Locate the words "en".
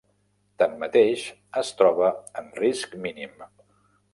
2.43-2.51